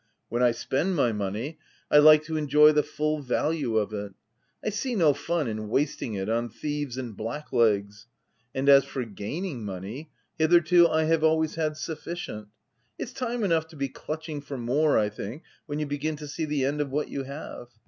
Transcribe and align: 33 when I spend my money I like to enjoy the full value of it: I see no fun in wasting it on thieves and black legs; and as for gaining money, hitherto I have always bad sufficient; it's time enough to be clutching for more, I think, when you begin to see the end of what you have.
33 0.29 0.29
when 0.29 0.43
I 0.47 0.51
spend 0.51 0.95
my 0.95 1.11
money 1.11 1.59
I 1.91 1.99
like 1.99 2.23
to 2.23 2.35
enjoy 2.35 2.71
the 2.71 2.81
full 2.81 3.21
value 3.21 3.77
of 3.77 3.93
it: 3.93 4.15
I 4.65 4.71
see 4.71 4.95
no 4.95 5.13
fun 5.13 5.47
in 5.47 5.69
wasting 5.69 6.15
it 6.15 6.27
on 6.27 6.49
thieves 6.49 6.97
and 6.97 7.15
black 7.15 7.53
legs; 7.53 8.07
and 8.55 8.67
as 8.67 8.83
for 8.83 9.05
gaining 9.05 9.63
money, 9.63 10.09
hitherto 10.39 10.87
I 10.87 11.03
have 11.03 11.23
always 11.23 11.55
bad 11.55 11.77
sufficient; 11.77 12.47
it's 12.97 13.13
time 13.13 13.43
enough 13.43 13.67
to 13.67 13.75
be 13.75 13.89
clutching 13.89 14.41
for 14.41 14.57
more, 14.57 14.97
I 14.97 15.07
think, 15.09 15.43
when 15.67 15.77
you 15.77 15.85
begin 15.85 16.15
to 16.15 16.27
see 16.27 16.45
the 16.45 16.65
end 16.65 16.81
of 16.81 16.89
what 16.89 17.07
you 17.09 17.21
have. 17.25 17.67